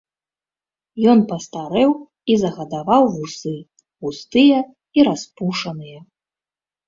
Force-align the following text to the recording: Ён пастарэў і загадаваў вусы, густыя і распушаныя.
Ён 1.11 1.19
пастарэў 1.31 1.91
і 2.35 2.37
загадаваў 2.45 3.03
вусы, 3.17 3.53
густыя 4.05 4.59
і 5.01 5.07
распушаныя. 5.09 5.99